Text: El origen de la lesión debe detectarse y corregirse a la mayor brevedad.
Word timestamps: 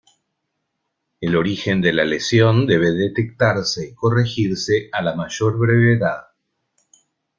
El 1.19 1.35
origen 1.35 1.79
de 1.79 1.93
la 1.93 2.03
lesión 2.05 2.65
debe 2.65 2.89
detectarse 2.91 3.89
y 3.89 3.93
corregirse 3.93 4.89
a 4.91 5.03
la 5.03 5.13
mayor 5.15 5.59
brevedad. 5.59 6.23